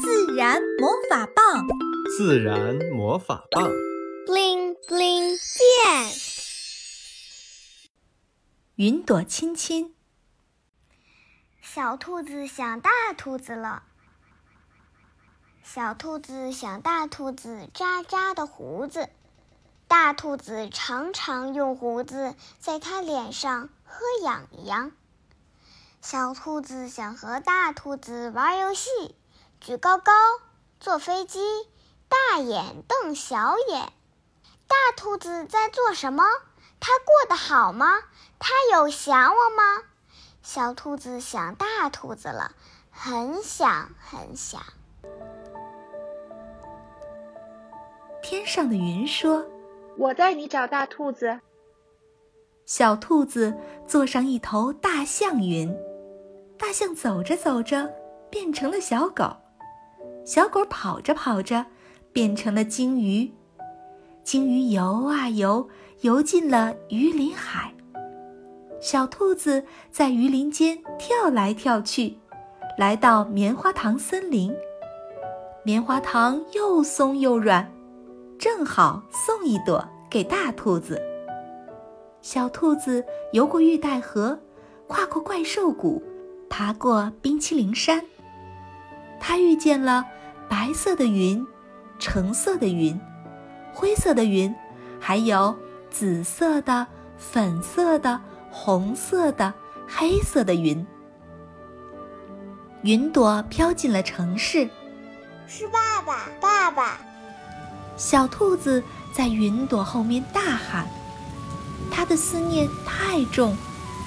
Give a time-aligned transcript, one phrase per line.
[0.00, 1.66] 自然魔法棒，
[2.16, 3.68] 自然魔法棒
[4.26, 6.12] ，bling bling 变。
[8.76, 9.94] 云朵亲亲。
[11.60, 13.82] 小兔子想大兔子了。
[15.64, 19.08] 小兔子想大兔子扎扎的胡子，
[19.88, 24.92] 大兔子常常用胡子在它脸上喝痒痒。
[26.00, 28.88] 小兔子想和大兔子玩游戏，
[29.60, 30.12] 举高高，
[30.80, 31.40] 坐飞机，
[32.08, 33.92] 大眼瞪小眼。
[34.66, 36.22] 大兔子在做什么？
[36.80, 38.00] 它过得好吗？
[38.38, 39.84] 它有想我吗？
[40.42, 42.52] 小兔子想大兔子了，
[42.90, 44.62] 很想很想。
[48.22, 49.44] 天上的云说
[49.98, 51.40] ：“我带你找大兔子。”
[52.64, 53.54] 小兔子
[53.86, 55.76] 坐上一头大象云。
[56.58, 57.90] 大象走着走着
[58.30, 59.36] 变成了小狗，
[60.28, 61.64] 小狗跑着跑着
[62.12, 63.32] 变成了鲸鱼，
[64.22, 65.66] 鲸鱼游啊游，
[66.02, 67.72] 游进了鱼鳞海。
[68.78, 72.18] 小兔子在鱼鳞间跳来跳去，
[72.76, 74.54] 来到棉花糖森林。
[75.62, 77.72] 棉花糖又松又软，
[78.38, 81.00] 正好送一朵给大兔子。
[82.20, 83.02] 小兔子
[83.32, 84.38] 游过玉带河，
[84.88, 86.02] 跨过怪兽谷。
[86.50, 88.04] 爬过冰淇淋山，
[89.18, 90.04] 他遇见了
[90.48, 91.46] 白色的云、
[91.98, 92.98] 橙色的云、
[93.72, 94.54] 灰色的云，
[94.98, 95.56] 还有
[95.90, 96.86] 紫色的、
[97.18, 99.52] 粉色的、红色的、
[99.86, 100.86] 黑色的云。
[102.82, 104.68] 云朵飘进了城市，
[105.46, 106.98] 是爸爸，爸爸！
[107.96, 110.88] 小兔子在云朵后面大喊，
[111.90, 113.56] 它的思念太重，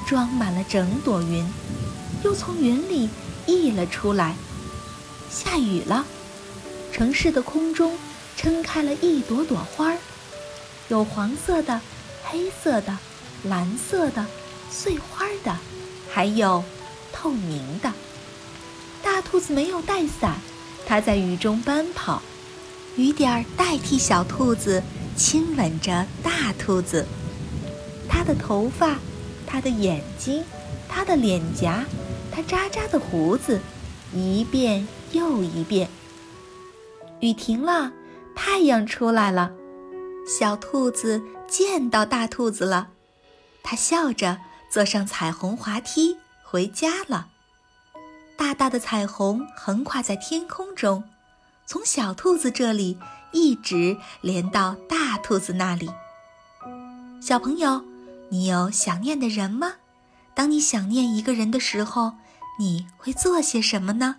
[0.07, 1.45] 装满了整朵云。
[2.23, 3.09] 又从云里
[3.45, 4.35] 溢了出来，
[5.29, 6.05] 下雨了。
[6.91, 7.97] 城市的空中
[8.35, 9.97] 撑开了一朵朵花儿，
[10.89, 11.79] 有黄色的、
[12.23, 12.97] 黑色的、
[13.43, 14.25] 蓝色的、
[14.69, 15.57] 碎花的，
[16.11, 16.63] 还有
[17.11, 17.91] 透明的。
[19.01, 20.39] 大兔子没有带伞，
[20.85, 22.21] 它在雨中奔跑，
[22.95, 24.83] 雨点儿代替小兔子
[25.15, 27.05] 亲吻着大兔子。
[28.07, 28.97] 它的头发，
[29.47, 30.43] 它的眼睛，
[30.87, 31.83] 它的脸颊。
[32.31, 33.59] 它渣渣的胡子，
[34.13, 35.89] 一遍又一遍。
[37.21, 37.91] 雨停了，
[38.35, 39.51] 太阳出来了，
[40.27, 42.89] 小兔子见到大兔子了，
[43.63, 44.39] 它笑着
[44.71, 47.27] 坐上彩虹滑梯回家了。
[48.35, 51.03] 大大的彩虹横跨在天空中，
[51.67, 52.97] 从小兔子这里
[53.31, 55.91] 一直连到大兔子那里。
[57.21, 57.83] 小朋友，
[58.29, 59.73] 你有想念的人吗？
[60.33, 62.13] 当你想念一个人的时候，
[62.57, 64.15] 你会做些什么呢？